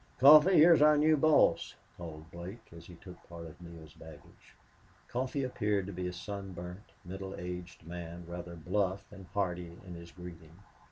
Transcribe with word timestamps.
"Coffee, 0.17 0.55
here's 0.57 0.81
our 0.81 0.97
new 0.97 1.15
boss," 1.15 1.75
called 1.95 2.31
Blake 2.31 2.73
as 2.75 2.87
he 2.87 2.95
took 2.95 3.21
part 3.29 3.45
of 3.45 3.61
Neale's 3.61 3.93
baggage. 3.93 4.55
Coffee 5.07 5.43
appeared 5.43 5.85
to 5.85 5.93
be 5.93 6.07
a 6.07 6.11
sunburnt, 6.11 6.93
middle 7.05 7.35
aged 7.35 7.85
man, 7.85 8.25
rather 8.25 8.55
bluff 8.55 9.05
and 9.11 9.27
hearty 9.27 9.77
in 9.85 9.93
his 9.93 10.11
greeting. 10.11 10.57